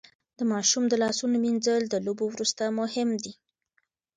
د 0.37 0.39
ماشوم 0.51 0.83
د 0.89 0.93
لاسونو 1.03 1.35
مينځل 1.45 1.81
د 1.87 1.95
لوبو 2.05 2.25
وروسته 2.33 2.63
مهم 2.79 3.09
دي. 3.23 3.33